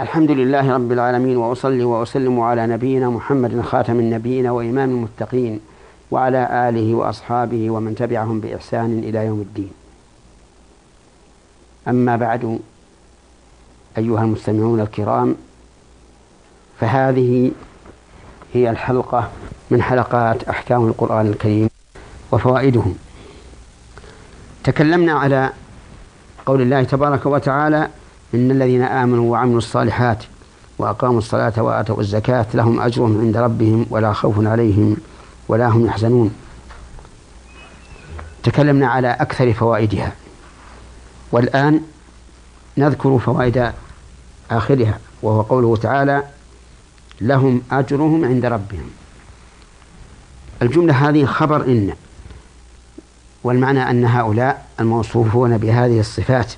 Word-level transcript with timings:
الحمد 0.00 0.30
لله 0.30 0.74
رب 0.74 0.92
العالمين 0.92 1.36
وأصلي 1.36 1.84
وأسلم 1.84 2.40
على 2.40 2.66
نبينا 2.66 3.10
محمد 3.10 3.60
خاتم 3.60 4.00
النبيين 4.00 4.46
وإمام 4.46 4.90
المتقين 4.90 5.60
وعلى 6.10 6.68
آله 6.68 6.94
وأصحابه 6.94 7.70
ومن 7.70 7.94
تبعهم 7.94 8.40
بإحسان 8.40 8.98
إلى 8.98 9.26
يوم 9.26 9.40
الدين. 9.40 9.70
أما 11.88 12.16
بعد 12.16 12.60
أيها 13.98 14.22
المستمعون 14.22 14.80
الكرام 14.80 15.36
فهذه 16.80 17.50
هي 18.54 18.70
الحلقة 18.70 19.30
من 19.70 19.82
حلقات 19.82 20.44
أحكام 20.48 20.86
القرآن 20.86 21.26
الكريم 21.26 21.68
وفوائده. 22.32 22.84
تكلمنا 24.64 25.12
على 25.12 25.50
قول 26.46 26.62
الله 26.62 26.82
تبارك 26.82 27.26
وتعالى 27.26 27.88
إن 28.34 28.50
الذين 28.50 28.82
آمنوا 28.82 29.32
وعملوا 29.32 29.58
الصالحات 29.58 30.24
وأقاموا 30.78 31.18
الصلاة 31.18 31.62
وآتوا 31.62 32.00
الزكاة 32.00 32.46
لهم 32.54 32.80
أجرهم 32.80 33.20
عند 33.20 33.36
ربهم 33.36 33.86
ولا 33.90 34.12
خوف 34.12 34.46
عليهم 34.46 34.96
ولا 35.48 35.68
هم 35.68 35.86
يحزنون. 35.86 36.34
تكلمنا 38.42 38.86
على 38.86 39.08
أكثر 39.08 39.52
فوائدها. 39.52 40.12
والآن 41.32 41.80
نذكر 42.76 43.18
فوائد 43.18 43.72
آخرها 44.50 44.98
وهو 45.22 45.40
قوله 45.42 45.76
تعالى 45.76 46.22
لهم 47.20 47.62
أجرهم 47.72 48.24
عند 48.24 48.46
ربهم. 48.46 48.90
الجملة 50.62 51.08
هذه 51.08 51.24
خبر 51.24 51.64
إن 51.64 51.92
والمعنى 53.44 53.90
أن 53.90 54.04
هؤلاء 54.04 54.66
الموصوفون 54.80 55.58
بهذه 55.58 56.00
الصفات 56.00 56.52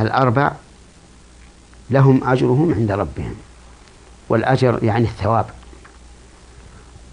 الأربع 0.00 0.52
لهم 1.90 2.20
أجرهم 2.24 2.74
عند 2.74 2.92
ربهم 2.92 3.34
والأجر 4.28 4.78
يعني 4.82 5.04
الثواب. 5.04 5.46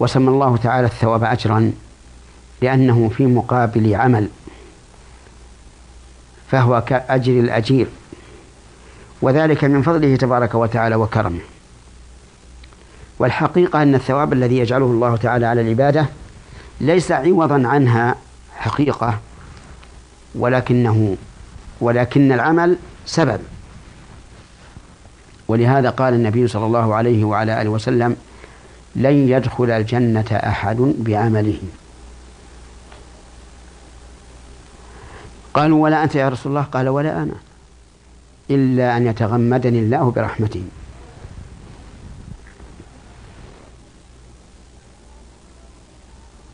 وسمى 0.00 0.28
الله 0.28 0.56
تعالى 0.56 0.86
الثواب 0.86 1.24
أجرا 1.24 1.72
لأنه 2.62 3.10
في 3.16 3.26
مقابل 3.26 3.94
عمل 3.94 4.28
فهو 6.50 6.80
كأجر 6.80 7.32
الأجير 7.32 7.86
وذلك 9.22 9.64
من 9.64 9.82
فضله 9.82 10.16
تبارك 10.16 10.54
وتعالى 10.54 10.94
وكرمه. 10.94 11.40
والحقيقة 13.18 13.82
أن 13.82 13.94
الثواب 13.94 14.32
الذي 14.32 14.58
يجعله 14.58 14.86
الله 14.86 15.16
تعالى 15.16 15.46
على 15.46 15.60
العبادة 15.60 16.06
ليس 16.80 17.12
عوضا 17.12 17.68
عنها 17.68 18.16
حقيقة 18.56 19.18
ولكنه 20.34 21.16
ولكن 21.80 22.32
العمل 22.32 22.76
سبب. 23.06 23.40
ولهذا 25.48 25.90
قال 25.90 26.14
النبي 26.14 26.48
صلى 26.48 26.66
الله 26.66 26.94
عليه 26.94 27.24
وعلى 27.24 27.62
آله 27.62 27.70
وسلم 27.70 28.16
لن 28.96 29.28
يدخل 29.28 29.70
الجنة 29.70 30.26
أحد 30.32 30.76
بعمله 30.76 31.58
قالوا 35.54 35.82
ولا 35.82 36.04
أنت 36.04 36.14
يا 36.14 36.28
رسول 36.28 36.52
الله؟ 36.52 36.62
قال 36.62 36.88
ولا 36.88 37.22
أنا. 37.22 37.34
إلا 38.50 38.96
أن 38.96 39.06
يتغمدني 39.06 39.78
الله 39.78 40.10
برحمته. 40.10 40.64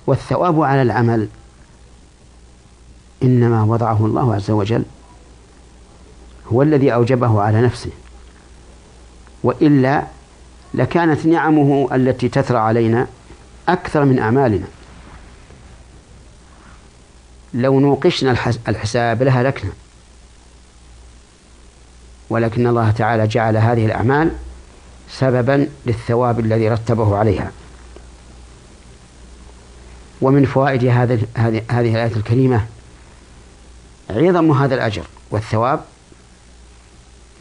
والثواب 0.06 0.62
على 0.62 0.82
العمل 0.82 1.28
إنما 3.22 3.62
وضعه 3.62 4.06
الله 4.06 4.34
عز 4.34 4.50
وجل 4.50 4.84
هو 6.52 6.62
الذي 6.62 6.94
أوجبه 6.94 7.42
على 7.42 7.60
نفسه. 7.60 7.90
وإلا 9.42 10.04
لكانت 10.74 11.26
نعمه 11.26 11.88
التي 11.92 12.28
تثرى 12.28 12.58
علينا 12.58 13.06
أكثر 13.68 14.04
من 14.04 14.18
أعمالنا. 14.18 14.66
لو 17.54 17.80
نوقشنا 17.80 18.36
الحساب 18.68 19.22
لهلكنا. 19.22 19.70
ولكن 22.30 22.66
الله 22.66 22.90
تعالى 22.90 23.26
جعل 23.26 23.56
هذه 23.56 23.86
الأعمال 23.86 24.32
سببا 25.10 25.68
للثواب 25.86 26.40
الذي 26.40 26.68
رتبه 26.68 27.16
عليها. 27.16 27.52
ومن 30.22 30.44
فوائد 30.44 30.84
هذه 30.84 31.26
هذه 31.36 31.62
الآية 31.70 32.16
الكريمة 32.16 32.66
عظم 34.10 34.52
هذا 34.52 34.74
الأجر 34.74 35.02
والثواب 35.30 35.84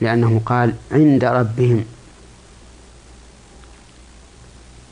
لأنه 0.01 0.41
قال 0.45 0.73
عند 0.91 1.25
ربهم. 1.25 1.85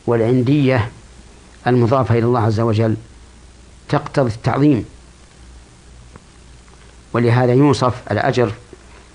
والعندية 0.07 0.89
المضافة 1.67 2.17
إلى 2.17 2.25
الله 2.25 2.39
عز 2.39 2.59
وجل 2.59 2.95
تقتضي 3.89 4.31
التعظيم. 4.31 4.85
ولهذا 7.13 7.53
يوصف 7.53 8.11
الأجر 8.11 8.53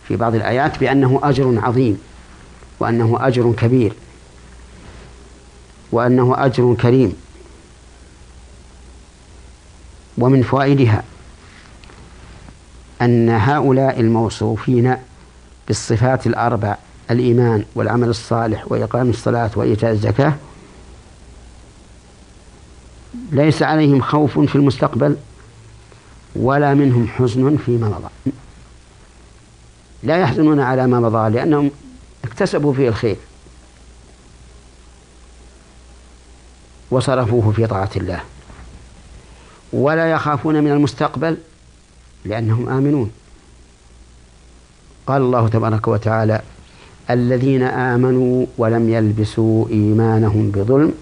في 0.08 0.16
بعض 0.16 0.34
الآيات 0.34 0.78
بأنه 0.78 1.20
أجر 1.22 1.60
عظيم 1.62 2.00
وأنه 2.80 3.18
أجر 3.20 3.52
كبير 3.52 3.92
وأنه 5.92 6.34
أجر 6.46 6.74
كريم 6.74 7.16
ومن 10.18 10.42
فوائدها 10.42 11.04
أن 13.02 13.28
هؤلاء 13.30 14.00
الموصوفين 14.00 14.96
بالصفات 15.68 16.26
الأربع 16.26 16.76
الإيمان 17.10 17.64
والعمل 17.74 18.08
الصالح 18.08 18.72
وإقام 18.72 19.10
الصلاة 19.10 19.50
وإيتاء 19.56 19.90
الزكاة. 19.90 20.34
ليس 23.32 23.62
عليهم 23.62 24.00
خوف 24.00 24.38
في 24.38 24.56
المستقبل 24.56 25.16
ولا 26.36 26.74
منهم 26.74 27.08
حزن 27.08 27.56
فيما 27.56 27.88
مضى. 27.88 28.32
لا 30.02 30.16
يحزنون 30.16 30.60
على 30.60 30.86
ما 30.86 31.00
مضى 31.00 31.30
لأنهم 31.30 31.70
اكتسبوا 32.24 32.74
فيه 32.74 32.88
الخير 32.88 33.16
وصرفوه 36.90 37.52
في 37.52 37.66
طاعة 37.66 37.90
الله. 37.96 38.20
ولا 39.72 40.10
يخافون 40.10 40.64
من 40.64 40.70
المستقبل 40.70 41.36
لأنهم 42.24 42.68
آمنون. 42.68 43.10
قال 45.08 45.22
الله 45.22 45.48
تبارك 45.48 45.88
وتعالى 45.88 46.40
الذين 47.10 47.62
آمنوا 47.62 48.46
ولم 48.58 48.90
يلبسوا 48.90 49.68
إيمانهم 49.68 50.50
بظلم 50.50 50.92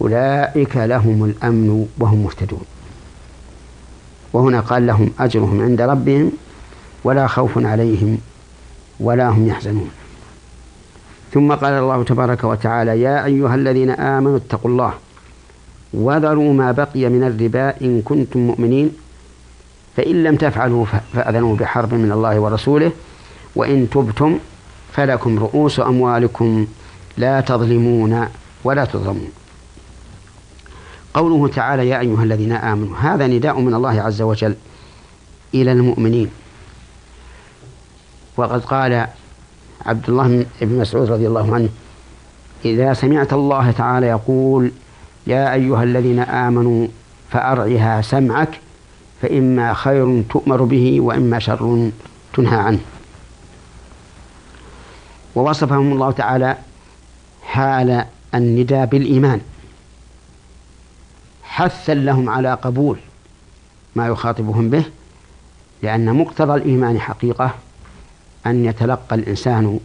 أولئك 0.00 0.76
لهم 0.76 1.24
الأمن 1.24 1.88
وهم 1.98 2.22
مهتدون. 2.24 2.64
وهنا 4.32 4.60
قال 4.60 4.86
لهم 4.86 5.10
أجرهم 5.20 5.60
عند 5.62 5.80
ربهم 5.80 6.32
ولا 7.04 7.26
خوف 7.26 7.58
عليهم 7.58 8.18
ولا 9.00 9.28
هم 9.28 9.46
يحزنون. 9.46 9.90
ثم 11.34 11.52
قال 11.52 11.72
الله 11.72 12.04
تبارك 12.04 12.44
وتعالى 12.44 13.00
يا 13.00 13.24
أيها 13.24 13.54
الذين 13.54 13.90
آمنوا 13.90 14.36
اتقوا 14.36 14.70
الله 14.70 14.92
وذروا 15.94 16.52
ما 16.52 16.72
بقي 16.72 17.08
من 17.08 17.22
الربا 17.24 17.80
إن 17.80 18.02
كنتم 18.02 18.40
مؤمنين 18.40 18.90
فإن 19.96 20.24
لم 20.24 20.36
تفعلوا 20.36 20.84
فأذنوا 21.12 21.56
بحرب 21.56 21.94
من 21.94 22.12
الله 22.12 22.40
ورسوله 22.40 22.92
وإن 23.56 23.90
تبتم 23.90 24.38
فلكم 24.92 25.38
رؤوس 25.38 25.80
أموالكم 25.80 26.66
لا 27.18 27.40
تظلمون 27.40 28.28
ولا 28.64 28.84
تظلمون. 28.84 29.30
قوله 31.14 31.48
تعالى 31.48 31.88
يا 31.88 32.00
أيها 32.00 32.22
الذين 32.22 32.52
آمنوا 32.52 32.96
هذا 32.96 33.26
نداء 33.26 33.60
من 33.60 33.74
الله 33.74 34.00
عز 34.00 34.22
وجل 34.22 34.54
إلى 35.54 35.72
المؤمنين. 35.72 36.30
وقد 38.36 38.64
قال 38.64 39.06
عبد 39.86 40.08
الله 40.08 40.46
بن 40.60 40.78
مسعود 40.78 41.10
رضي 41.10 41.26
الله 41.26 41.54
عنه 41.54 41.68
إذا 42.64 42.94
سمعت 42.94 43.32
الله 43.32 43.70
تعالى 43.70 44.06
يقول 44.06 44.72
يا 45.26 45.52
أيها 45.52 45.82
الذين 45.82 46.18
آمنوا 46.18 46.86
فأرعها 47.30 48.02
سمعك 48.02 48.60
فإما 49.22 49.74
خير 49.74 50.22
تؤمر 50.30 50.62
به 50.62 51.00
وإما 51.00 51.38
شر 51.38 51.90
تنهى 52.34 52.58
عنه. 52.58 52.78
ووصفهم 55.36 55.92
الله 55.92 56.10
تعالى 56.10 56.56
حال 57.42 58.04
النداء 58.34 58.86
بالإيمان. 58.86 59.40
حثا 61.42 61.94
لهم 61.94 62.30
على 62.30 62.54
قبول 62.54 62.98
ما 63.96 64.06
يخاطبهم 64.06 64.70
به 64.70 64.84
لأن 65.82 66.14
مقتضى 66.16 66.54
الإيمان 66.54 67.00
حقيقة 67.00 67.50
أن 68.46 68.64
يتلقى 68.64 69.16
الإنسان 69.16 69.80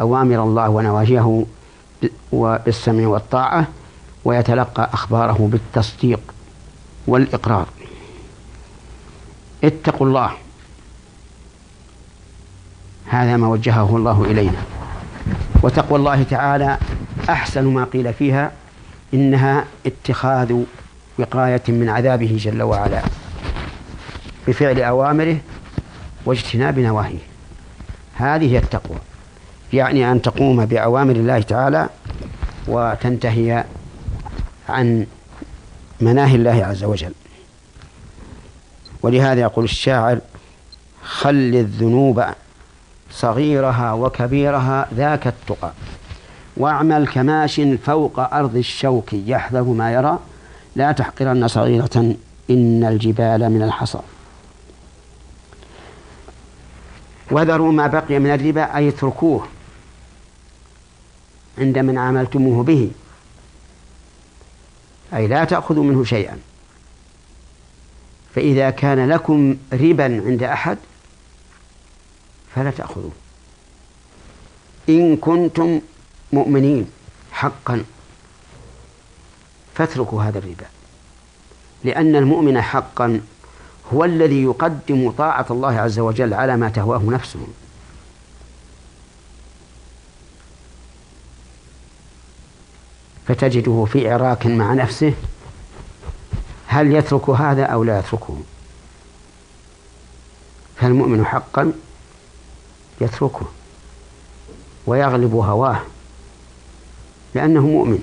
أوامر 0.00 0.42
الله 0.42 0.68
ونواهيه 0.68 1.46
بالسمع 2.32 3.06
والطاعة 3.06 3.66
ويتلقى 4.24 4.90
أخباره 4.92 5.48
بالتصديق 5.52 6.20
والإقرار. 7.06 7.68
اتقوا 9.64 10.06
الله 10.06 10.32
هذا 13.06 13.36
ما 13.36 13.48
وجهه 13.48 13.96
الله 13.96 14.24
إلينا. 14.24 14.77
وتقوى 15.62 15.98
الله 15.98 16.22
تعالى 16.22 16.78
أحسن 17.30 17.64
ما 17.64 17.84
قيل 17.84 18.14
فيها 18.14 18.52
إنها 19.14 19.64
اتخاذ 19.86 20.62
وقاية 21.18 21.62
من 21.68 21.88
عذابه 21.88 22.36
جل 22.40 22.62
وعلا 22.62 23.02
بفعل 24.48 24.80
أوامره 24.80 25.38
واجتناب 26.24 26.78
نواهيه. 26.78 27.18
هذه 28.14 28.52
هي 28.52 28.58
التقوى. 28.58 28.98
يعني 29.72 30.12
أن 30.12 30.22
تقوم 30.22 30.66
بأوامر 30.66 31.16
الله 31.16 31.40
تعالى 31.40 31.88
وتنتهي 32.68 33.64
عن 34.68 35.06
مناهي 36.00 36.34
الله 36.34 36.64
عز 36.64 36.84
وجل. 36.84 37.12
ولهذا 39.02 39.40
يقول 39.40 39.64
الشاعر 39.64 40.18
خل 41.02 41.30
الذنوب 41.54 42.24
صغيرها 43.20 43.92
وكبيرها 43.92 44.88
ذاك 44.94 45.26
التقى. 45.26 45.72
واعمل 46.56 47.08
كماش 47.08 47.60
فوق 47.84 48.34
أرض 48.34 48.56
الشوك 48.56 49.12
يحذر 49.12 49.62
ما 49.62 49.92
يرى. 49.92 50.18
لا 50.76 50.92
تحقرن 50.92 51.48
صغيرة 51.48 52.14
إن 52.50 52.84
الجبال 52.84 53.50
من 53.50 53.62
الحصى. 53.62 53.98
وذروا 57.30 57.72
ما 57.72 57.86
بقي 57.86 58.18
من 58.18 58.30
الربا 58.30 58.76
أي 58.76 58.88
اتركوه 58.88 59.46
عند 61.58 61.78
من 61.78 61.98
عاملتموه 61.98 62.64
به. 62.64 62.90
أي 65.14 65.26
لا 65.26 65.44
تأخذوا 65.44 65.84
منه 65.84 66.04
شيئا. 66.04 66.38
فإذا 68.34 68.70
كان 68.70 69.08
لكم 69.08 69.56
ربا 69.72 70.22
عند 70.26 70.42
أحد 70.42 70.78
فلا 72.54 72.70
تأخذوه 72.70 73.12
إن 74.88 75.16
كنتم 75.16 75.80
مؤمنين 76.32 76.90
حقا 77.32 77.84
فاتركوا 79.74 80.22
هذا 80.22 80.38
الربا 80.38 80.66
لأن 81.84 82.16
المؤمن 82.16 82.60
حقا 82.62 83.20
هو 83.94 84.04
الذي 84.04 84.42
يقدم 84.42 85.10
طاعة 85.10 85.46
الله 85.50 85.80
عز 85.80 85.98
وجل 85.98 86.34
على 86.34 86.56
ما 86.56 86.68
تهواه 86.68 87.02
نفسه. 87.02 87.38
فتجده 93.26 93.86
في 93.92 94.10
عراك 94.10 94.46
مع 94.46 94.74
نفسه 94.74 95.14
هل 96.66 96.92
يترك 96.92 97.30
هذا 97.30 97.64
أو 97.64 97.84
لا 97.84 97.98
يتركه؟ 97.98 98.36
فالمؤمن 100.76 101.26
حقا 101.26 101.72
يتركه 103.00 103.46
ويغلب 104.86 105.34
هواه 105.34 105.80
لأنه 107.34 107.66
مؤمن. 107.66 108.02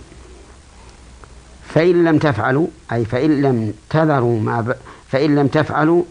فإن 1.67 2.03
لم 2.03 2.17
تفعلوا 2.17 2.67
أي 2.91 3.05
فإن 3.05 3.41
لم 3.41 3.73
تذروا 3.89 4.39
ما 4.39 4.61
ب... 4.61 4.75
فإن 5.11 5.35
لم 5.35 5.47
تفعلوا 5.47 6.03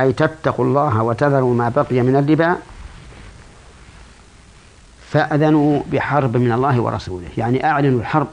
أي 0.00 0.12
تتقوا 0.12 0.64
الله 0.64 1.02
وتذروا 1.02 1.54
ما 1.54 1.68
بقي 1.68 2.02
من 2.02 2.16
الربا 2.16 2.56
فأذنوا 5.10 5.82
بحرب 5.92 6.36
من 6.36 6.52
الله 6.52 6.80
ورسوله. 6.80 7.28
يعني 7.36 7.64
أعلنوا 7.64 8.00
الحرب 8.00 8.28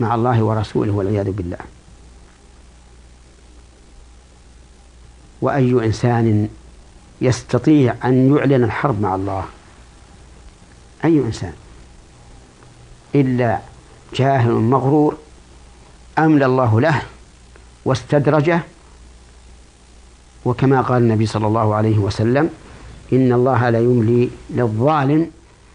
مع 0.00 0.14
الله 0.14 0.42
ورسوله 0.42 0.92
والعياذ 0.92 1.30
بالله. 1.30 1.58
وأي 5.42 5.72
إنسان 5.72 6.48
يستطيع 7.20 7.94
أن 8.04 8.36
يعلن 8.36 8.64
الحرب 8.64 9.00
مع 9.00 9.14
الله. 9.14 9.44
أي 11.04 11.18
إنسان. 11.18 11.52
إلا 13.14 13.58
جاهل 14.14 14.50
مغرور 14.50 15.16
أملى 16.18 16.46
الله 16.46 16.80
له 16.80 17.02
واستدرجه. 17.84 18.60
وكما 20.44 20.80
قال 20.80 21.02
النبي 21.02 21.26
صلى 21.26 21.46
الله 21.46 21.74
عليه 21.74 21.98
وسلم 21.98 22.50
إن 23.12 23.32
الله 23.32 23.70
لا 23.70 23.78
يملي 23.78 24.30
للظالم 24.50 25.30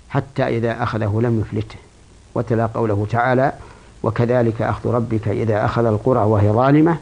حتى 0.10 0.44
إذا 0.44 0.84
أخذه 0.84 1.20
لم 1.24 1.40
يفلته. 1.40 1.76
وتلا 2.36 2.66
قوله 2.66 3.08
تعالى 3.12 3.54
وكذلك 4.04 4.62
أخذ 4.62 4.90
ربك 4.90 5.28
إذا 5.28 5.66
أخذ 5.66 5.86
القرى 5.86 6.20
وهي 6.20 6.50
ظالمة 6.52 6.98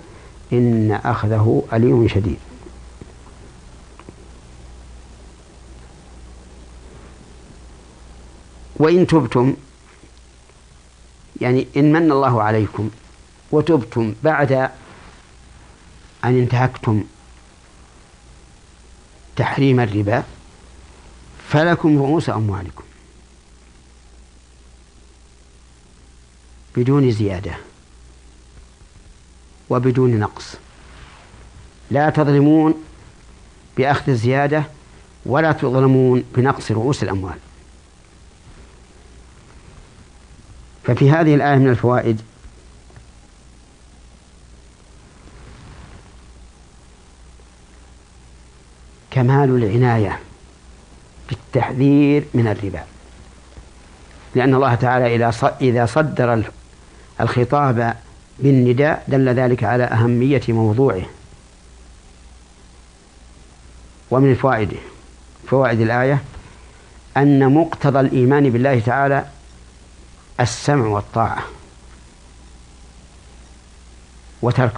إن 0.53 0.99
أخذه 1.05 1.63
أليم 1.73 2.07
شديد. 2.07 2.37
وإن 8.83 9.07
تبتم 9.07 9.55
يعني 11.41 11.67
إن 11.77 11.91
من 11.93 12.11
الله 12.11 12.41
عليكم 12.41 12.89
وتبتم 13.51 14.15
بعد 14.23 14.51
أن 14.51 14.69
انتهكتم 16.23 17.03
تحريم 19.35 19.79
الربا 19.79 20.23
فلكم 21.49 21.97
رؤوس 21.97 22.29
أموالكم 22.29 22.83
بدون 26.75 27.11
زيادة 27.11 27.53
وبدون 29.69 30.19
نقص. 30.19 30.55
لا 31.91 32.09
تظلمون 32.09 32.83
بأخذ 33.77 34.09
الزيادة 34.09 34.63
ولا 35.25 35.51
تظلمون 35.51 36.23
بنقص 36.35 36.71
رؤوس 36.71 37.03
الأموال. 37.03 37.37
ففي 40.83 41.11
هذه 41.11 41.35
الآية 41.35 41.55
من 41.55 41.69
الفوائد. 41.69 42.21
كمال 49.11 49.49
العناية 49.49 50.19
بالتحذير 51.29 52.25
من 52.33 52.47
الربا. 52.47 52.83
لأن 54.35 54.55
الله 54.55 54.75
تعالى 54.75 55.29
إذا 55.61 55.85
صدر 55.85 56.43
الخطاب 57.21 57.95
بالنداء 58.39 59.03
دل 59.07 59.29
ذلك 59.29 59.63
على 59.63 59.83
أهمية 59.83 60.41
موضوعه. 60.47 61.05
ومن 64.11 64.35
فوائده 64.35 64.77
فوائد 65.47 65.81
الآية 65.81 66.21
أن 67.17 67.53
مقتضى 67.53 67.99
الإيمان 67.99 68.49
بالله 68.49 68.79
تعالى 68.79 69.25
السمع 70.39 70.85
والطاعة 70.85 71.43
وترك 74.41 74.73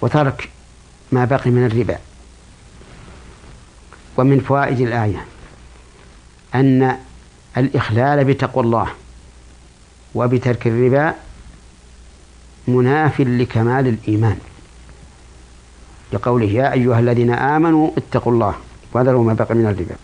وترك 0.00 0.50
ما 1.12 1.24
بقي 1.24 1.50
من 1.50 1.66
الربا. 1.66 1.98
ومن 4.16 4.40
فوائد 4.40 4.80
الآية 4.80 5.24
أن 6.54 6.98
الإخلال 7.56 8.24
بتقوى 8.24 8.64
الله 8.64 8.88
وبترك 10.14 10.66
الربا 10.66 11.14
مناف 12.68 13.20
لكمال 13.20 13.86
الإيمان. 13.88 14.38
لقوله 16.12 16.46
يا 16.46 16.72
أيها 16.72 17.00
الذين 17.00 17.30
آمنوا 17.30 17.90
اتقوا 17.96 18.32
الله 18.32 18.54
وذروا 18.92 19.24
ما 19.24 19.32
بقي 19.32 19.54
من 19.54 19.66
الربا. 19.66 19.96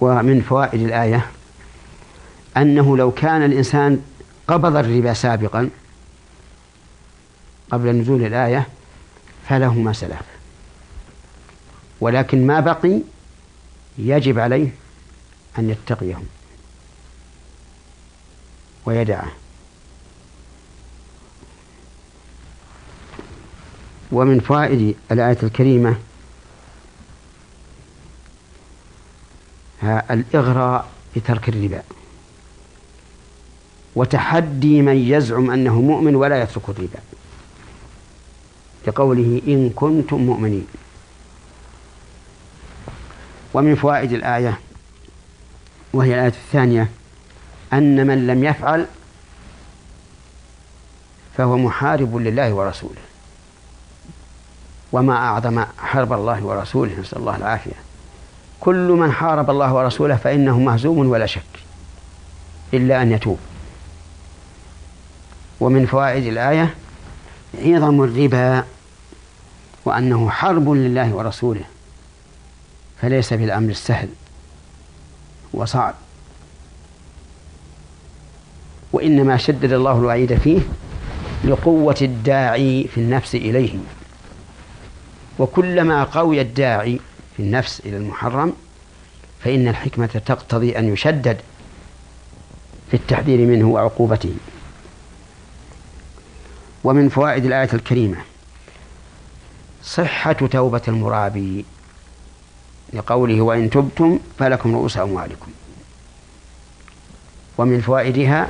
ومن 0.00 0.40
فوائد 0.40 0.82
الآية 0.82 1.26
أنه 2.56 2.96
لو 2.96 3.10
كان 3.10 3.44
الإنسان 3.44 4.02
قبض 4.48 4.76
الربا 4.76 5.12
سابقا 5.12 5.70
قبل 7.70 7.88
نزول 7.96 8.26
الآية 8.26 8.66
فله 9.48 9.74
ما 9.74 9.92
سلف. 9.92 10.22
ولكن 12.00 12.46
ما 12.46 12.60
بقي 12.60 13.00
يجب 13.98 14.38
عليه 14.38 14.70
أن 15.58 15.70
يتقيه 15.70 16.18
ويدعه. 18.86 19.32
ومن 24.12 24.40
فوائد 24.40 24.96
الآية 25.12 25.38
الكريمة 25.42 25.96
الإغراء 29.88 30.88
بترك 31.16 31.48
الربا. 31.48 31.82
وتحدي 33.96 34.82
من 34.82 34.96
يزعم 34.96 35.50
أنه 35.50 35.80
مؤمن 35.80 36.14
ولا 36.14 36.42
يترك 36.42 36.68
الربا. 36.68 37.00
لقوله 38.86 39.42
إن 39.46 39.70
كنتم 39.70 40.16
مؤمنين. 40.16 40.66
ومن 43.54 43.74
فوائد 43.74 44.12
الآية 44.12 44.58
وهي 45.92 46.14
الآية 46.14 46.28
الثانية 46.28 46.88
أن 47.72 48.06
من 48.06 48.26
لم 48.26 48.44
يفعل 48.44 48.86
فهو 51.36 51.56
محارب 51.56 52.16
لله 52.16 52.52
ورسوله. 52.52 53.02
وما 54.92 55.16
أعظم 55.16 55.64
حرب 55.78 56.12
الله 56.12 56.44
ورسوله 56.44 57.00
نسأل 57.00 57.18
الله 57.18 57.36
العافية. 57.36 57.87
كل 58.60 58.88
من 58.88 59.12
حارب 59.12 59.50
الله 59.50 59.74
ورسوله 59.74 60.16
فإنه 60.16 60.58
مهزوم 60.58 60.98
ولا 60.98 61.26
شك 61.26 61.42
إلا 62.74 63.02
أن 63.02 63.12
يتوب. 63.12 63.38
ومن 65.60 65.86
فوائد 65.86 66.26
الآية 66.26 66.74
عظم 67.64 68.02
الربا 68.02 68.64
وأنه 69.84 70.30
حرب 70.30 70.70
لله 70.70 71.14
ورسوله 71.14 71.64
فليس 73.00 73.32
بالأمر 73.32 73.70
السهل 73.70 74.08
وصعب. 75.54 75.94
وإنما 78.92 79.36
شدد 79.36 79.72
الله 79.72 79.98
الوعيد 79.98 80.38
فيه 80.38 80.60
لقوة 81.44 81.96
الداعي 82.02 82.88
في 82.94 83.00
النفس 83.00 83.34
إليه 83.34 83.78
وكلما 85.38 86.04
قوي 86.04 86.40
الداعي 86.40 87.00
في 87.38 87.44
النفس 87.44 87.80
إلى 87.80 87.96
المحرم 87.96 88.52
فإن 89.44 89.68
الحكمة 89.68 90.06
تقتضي 90.06 90.78
أن 90.78 90.92
يشدد 90.92 91.40
في 92.90 92.94
التحذير 92.94 93.46
منه 93.46 93.68
وعقوبته. 93.68 94.34
ومن 96.84 97.08
فوائد 97.08 97.44
الآية 97.44 97.68
الكريمة 97.74 98.16
صحة 99.84 100.32
توبة 100.32 100.80
المرابي 100.88 101.64
لقوله 102.92 103.40
وإن 103.40 103.70
تبتم 103.70 104.18
فلكم 104.38 104.74
رؤوس 104.74 104.98
أموالكم. 104.98 105.50
ومن 107.58 107.80
فوائدها 107.80 108.48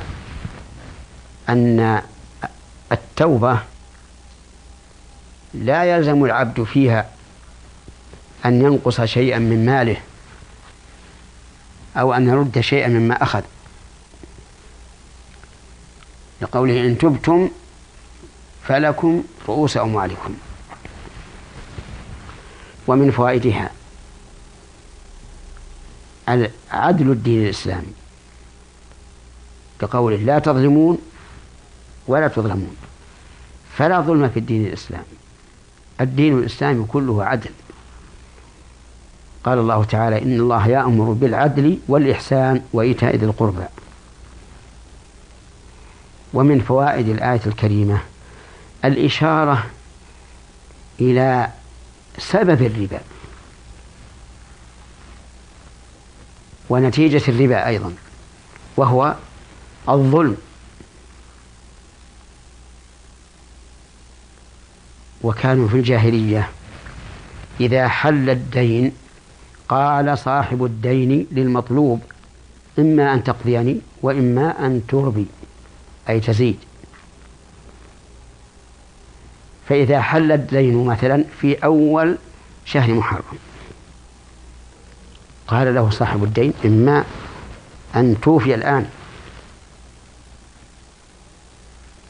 أن 1.49 2.01
التوبة 2.91 3.59
لا 5.53 5.83
يلزم 5.83 6.23
العبد 6.25 6.63
فيها 6.63 7.09
أن 8.45 8.61
ينقص 8.61 9.01
شيئا 9.01 9.39
من 9.39 9.65
ماله 9.65 9.97
أو 11.97 12.13
أن 12.13 12.27
يرد 12.27 12.59
شيئا 12.59 12.87
مما 12.87 13.23
أخذ. 13.23 13.41
لقوله 16.41 16.85
إن 16.85 16.97
تبتم 16.97 17.49
فلكم 18.63 19.23
رؤوس 19.47 19.77
أموالكم 19.77 20.35
ومن 22.87 23.11
فوائدها 23.11 23.71
عدل 26.71 27.11
الدين 27.11 27.43
الإسلامي 27.43 27.93
كقوله 29.81 30.15
لا 30.15 30.39
تظلمون 30.39 30.97
ولا 32.07 32.27
تظلمون 32.27 32.75
فلا 33.77 34.01
ظلم 34.01 34.29
في 34.29 34.39
الدين 34.39 34.65
الإسلامي. 34.65 35.03
الدين 36.01 36.39
الإسلامي 36.39 36.85
كله 36.85 37.25
عدل. 37.25 37.49
قال 39.43 39.59
الله 39.59 39.83
تعالى 39.83 40.21
إن 40.21 40.39
الله 40.39 40.67
يأمر 40.67 41.11
بالعدل 41.11 41.79
والإحسان 41.87 42.61
وإيتاء 42.73 43.15
ذي 43.15 43.25
القربى. 43.25 43.65
ومن 46.33 46.59
فوائد 46.59 47.09
الآية 47.09 47.41
الكريمة 47.47 48.01
الإشارة 48.85 49.65
إلى 50.99 51.49
سبب 52.17 52.61
الربا 52.61 52.99
ونتيجة 56.69 57.21
الربا 57.27 57.67
أيضا 57.67 57.93
وهو 58.77 59.15
الظلم. 59.89 60.37
وكانوا 65.23 65.67
في 65.67 65.75
الجاهلية 65.75 66.49
إذا 67.59 67.87
حل 67.87 68.29
الدين 68.29 68.91
قال 69.69 70.17
صاحب 70.17 70.63
الدين 70.63 71.27
للمطلوب 71.31 72.01
إما 72.79 73.13
أن 73.13 73.23
تقضيني 73.23 73.81
وإما 74.01 74.65
أن 74.65 74.81
تربي 74.87 75.25
أي 76.09 76.19
تزيد. 76.19 76.57
فإذا 79.69 80.01
حل 80.01 80.31
الدين 80.31 80.85
مثلا 80.85 81.25
في 81.41 81.53
أول 81.53 82.17
شهر 82.65 82.93
محرم. 82.93 83.37
قال 85.47 85.75
له 85.75 85.89
صاحب 85.89 86.23
الدين 86.23 86.53
إما 86.65 87.03
أن 87.95 88.21
توفي 88.21 88.55
الآن 88.55 88.89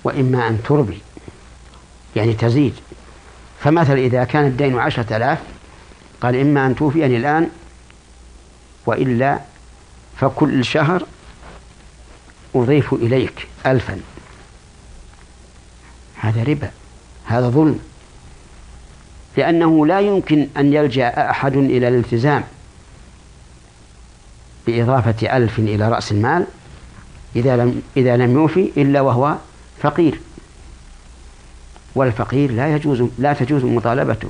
وإما 0.04 0.48
أن 0.48 0.63
تربي 0.63 1.01
يعني 2.16 2.34
تزيد. 2.34 2.74
فمثلا 3.60 4.00
إذا 4.00 4.24
كان 4.24 4.46
الدين 4.46 4.80
عشرة 4.80 5.18
آلاف 5.18 5.39
قال 6.22 6.36
إما 6.36 6.66
أن 6.66 6.76
توفيني 6.76 7.18
الآن 7.18 7.50
وإلا 8.86 9.40
فكل 10.18 10.66
شهر 10.66 11.04
أضيف 12.56 12.94
إليك 12.94 13.48
ألفا. 13.66 14.02
هذا 16.16 16.44
ربا 16.44 16.72
هذا 17.26 17.50
ظلم. 17.50 17.80
لأنه 19.38 19.86
لا 19.86 20.00
يمكن 20.00 20.48
أن 20.58 20.74
يلجأ 20.74 21.30
أحد 21.30 21.56
إلى 21.56 21.88
الالتزام 21.88 22.44
بإضافة 24.68 25.38
ألف 25.38 25.60
إلى 25.60 25.90
رأس 25.90 26.12
المال 26.12 26.46
إذا 27.36 27.58
لم 27.58 27.82
إذا 27.98 28.18
لم 28.18 28.34
يوفي 28.34 28.72
إلا 28.78 29.02
وهو 29.02 29.36
فقير. 29.82 30.20
والفقير 31.96 32.52
لا 32.52 32.76
يجوز 32.76 33.04
لا 33.18 33.34
تجوز 33.34 33.64
مطالبته. 33.64 34.30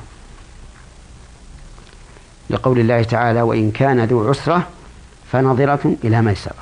لقول 2.49 2.79
الله 2.79 3.03
تعالى 3.03 3.41
وإن 3.41 3.71
كان 3.71 4.03
ذو 4.03 4.29
عسرة 4.29 4.67
فنظرة 5.31 5.95
إلى 6.03 6.21
ميسرة. 6.21 6.55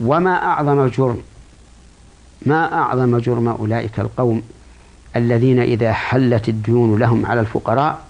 وما 0.00 0.44
أعظم 0.44 0.80
الجرم 0.80 1.22
ما 2.46 2.72
أعظم 2.72 3.18
جرم 3.18 3.48
أولئك 3.48 4.00
القوم 4.00 4.42
الذين 5.16 5.60
إذا 5.60 5.92
حلت 5.92 6.48
الديون 6.48 6.98
لهم 6.98 7.26
على 7.26 7.40
الفقراء 7.40 8.04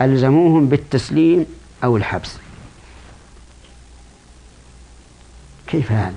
ألزموهم 0.00 0.68
بالتسليم 0.68 1.46
أو 1.84 1.96
الحبس. 1.96 2.36
كيف 5.66 5.92
هذا؟ 5.92 6.14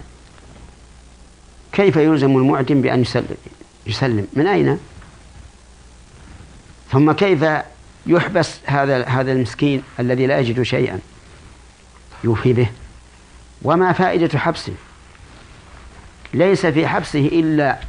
كيف 1.71 1.95
يلزم 1.95 2.37
المعدم 2.37 2.81
بأن 2.81 3.01
يسلم؟ 3.01 3.37
يسلم. 3.87 4.27
من 4.33 4.47
أين؟ 4.47 4.79
ثم 6.91 7.11
كيف 7.11 7.45
يحبس 8.05 8.59
هذا 8.65 9.05
هذا 9.05 9.31
المسكين 9.31 9.83
الذي 9.99 10.27
لا 10.27 10.39
يجد 10.39 10.61
شيئا. 10.61 10.99
يوفي 12.23 12.53
به. 12.53 12.69
وما 13.61 13.93
فائدة 13.93 14.39
حبسه؟ 14.39 14.73
ليس 16.33 16.65
في 16.65 16.87
حبسه 16.87 17.19
إلا 17.19 17.79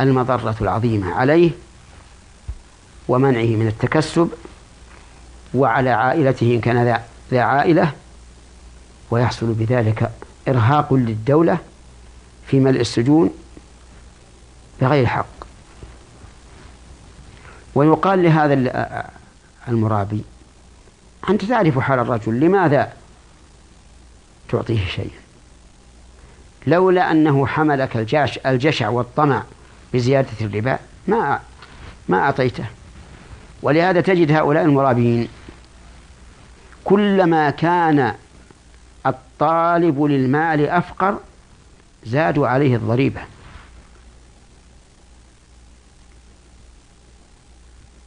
المضرة 0.00 0.56
العظيمة 0.60 1.14
عليه 1.14 1.50
ومنعه 3.08 3.56
من 3.56 3.66
التكسب 3.66 4.30
وعلى 5.54 5.90
عائلته 5.90 6.54
إن 6.54 6.60
كان 6.60 7.00
ذا 7.30 7.40
عائلة. 7.40 7.92
ويحصل 9.10 9.52
بذلك 9.52 10.10
إرهاق 10.48 10.94
للدولة 10.94 11.58
في 12.46 12.60
ملء 12.60 12.80
السجون 12.80 13.30
بغير 14.80 15.06
حق. 15.06 15.33
ويقال 17.74 18.22
لهذا 18.22 18.54
المرابي 19.68 20.24
أنت 21.30 21.44
تعرف 21.44 21.78
حال 21.78 21.98
الرجل 21.98 22.40
لماذا 22.40 22.92
تعطيه 24.48 24.86
شيئا؟ 24.86 25.24
لولا 26.66 27.10
أنه 27.10 27.46
حملك 27.46 27.96
الجاش 27.96 28.38
الجشع 28.46 28.88
والطمع 28.88 29.42
بزيادة 29.94 30.28
الربا 30.40 30.78
ما 31.08 31.40
ما 32.08 32.18
أعطيته. 32.18 32.64
ولهذا 33.62 34.00
تجد 34.00 34.32
هؤلاء 34.32 34.64
المرابين 34.64 35.28
كلما 36.84 37.50
كان 37.50 38.14
الطالب 39.06 40.02
للمال 40.02 40.68
أفقر 40.68 41.18
زادوا 42.04 42.48
عليه 42.48 42.76
الضريبة. 42.76 43.20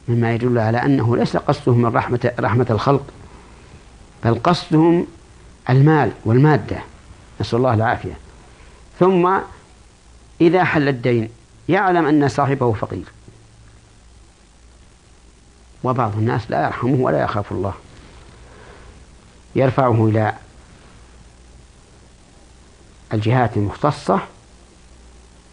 مما 0.08 0.34
يدل 0.34 0.58
على 0.58 0.82
أنه 0.82 1.16
ليس 1.16 1.36
قصدهم 1.36 1.82
من 1.82 1.96
رحمة 1.96 2.32
رحمة 2.40 2.66
الخلق 2.70 3.06
بل 4.24 4.40
قصدهم 4.42 5.06
المال 5.70 6.12
والمادة. 6.24 6.78
نسأل 7.40 7.58
الله 7.58 7.74
العافية. 7.74 8.18
ثم 8.98 9.38
إذا 10.40 10.64
حل 10.64 10.88
الدين 10.88 11.30
يعلم 11.68 12.06
أن 12.06 12.28
صاحبه 12.28 12.72
فقير. 12.72 13.04
وبعض 15.84 16.16
الناس 16.16 16.50
لا 16.50 16.66
يرحمه 16.66 17.04
ولا 17.04 17.22
يخاف 17.22 17.52
الله. 17.52 17.74
يرفعه 19.56 20.06
إلى 20.06 20.34
الجهات 23.12 23.56
المختصة 23.56 24.20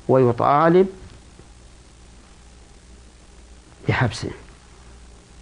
ويطالب 0.07 0.87
بحبسه. 3.87 4.31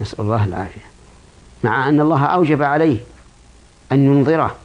نسأل 0.04 0.20
الله 0.20 0.46
العافية. 0.46 0.82
مع 1.64 1.90
أن 1.90 2.02
الله 2.02 2.26
أوجب 2.26 2.64
عليه 2.64 2.98
أن 3.92 4.06
ينظره 4.06 4.56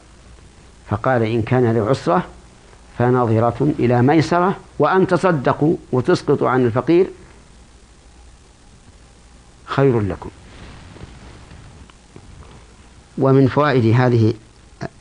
فقال 0.90 1.22
إن 1.22 1.42
كان 1.42 1.76
لعسرة 1.76 2.26
فناظرة 2.98 3.74
إلى 3.78 4.02
ميسرة 4.02 4.56
وأن 4.78 5.06
تصدقوا 5.06 5.76
وتسقطوا 5.92 6.48
عن 6.48 6.66
الفقير 6.66 7.06
خير 9.64 10.00
لكم. 10.00 10.30
ومن 13.18 13.46
فوائد 13.46 13.94
هذه 13.94 14.34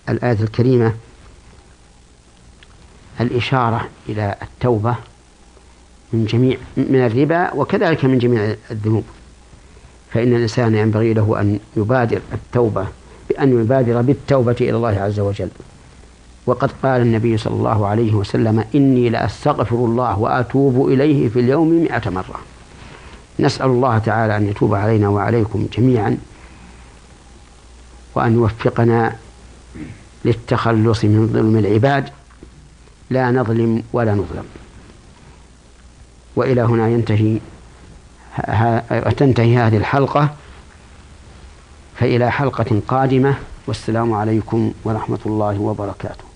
الآية 0.10 0.41
الكريمة 0.41 0.94
الإشارة 3.22 3.89
إلى 4.10 4.36
التوبة 4.41 4.96
من 6.13 6.25
جميع 6.25 6.58
من 6.77 7.06
الربا 7.06 7.53
وكذلك 7.53 8.06
من 8.06 8.17
جميع 8.17 8.56
الذنوب. 8.72 9.03
فإن 10.18 10.36
الإنسان 10.36 10.76
ينبغي 10.76 11.14
له 11.14 11.42
أن 11.42 11.60
يبادر 11.76 12.22
التوبة 12.34 12.88
بأن 13.30 13.62
يبادر 13.62 14.02
بالتوبة 14.02 14.56
إلى 14.62 14.72
الله 14.72 15.00
عز 15.00 15.20
وجل. 15.20 15.50
وقد 16.46 16.72
قال 16.84 17.02
النبي 17.02 17.38
صلى 17.38 17.54
الله 17.54 17.88
عليه 17.88 18.14
وسلم 18.14 18.64
إني 18.76 19.10
لأستغفر 19.10 19.76
الله 19.76 20.20
وأتوب 20.20 20.90
إليه 20.90 21.30
في 21.30 21.40
اليوم 21.40 21.70
مئة 21.70 22.10
مرة. 22.10 22.40
نسأل 23.40 23.66
الله 23.66 23.98
تعالى 23.98 24.38
أن 24.38 24.48
يتوب 24.48 24.76
علينا 24.76 25.10
وعليكم 25.10 25.68
جميعا 25.78 26.18
وأن 28.16 28.34
يوفقنا 28.34 29.16
للتخلص 30.26 31.06
من 31.06 31.30
ظلم 31.34 31.58
العباد. 31.58 32.10
لا 33.10 33.32
نظلم 33.32 33.84
ولا 33.94 34.14
نظلم. 34.14 34.46
وإلى 36.36 36.62
هنا 36.62 36.90
ينتهي 36.90 37.40
تنتهي 39.17 39.58
هذه 39.58 39.77
الحلقة 39.77 40.29
فإلى 41.96 42.32
حلقة 42.32 42.82
قادمة 42.88 43.36
والسلام 43.67 44.13
عليكم 44.13 44.72
ورحمة 44.84 45.20
الله 45.25 45.62
وبركاته. 45.62 46.26